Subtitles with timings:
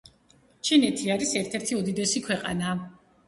[0.69, 2.73] ჩინეთი არის ერთ ერთი უდიდესი ქვეყანა